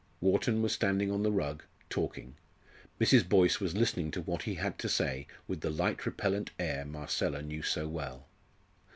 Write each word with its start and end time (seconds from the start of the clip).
Wharton 0.19 0.63
was 0.63 0.73
standing 0.73 1.11
on 1.11 1.21
the 1.21 1.31
rug, 1.31 1.61
talking; 1.87 2.33
Mrs. 2.99 3.29
Boyce 3.29 3.59
was 3.59 3.75
listening 3.77 4.09
to 4.09 4.21
what 4.23 4.41
he 4.41 4.55
had 4.55 4.79
to 4.79 4.89
say 4.89 5.27
with 5.47 5.61
the 5.61 5.69
light 5.69 6.07
repellent 6.07 6.49
air 6.57 6.85
Marcella 6.85 7.43
knew 7.43 7.61
so 7.61 7.87
well. 7.87 8.25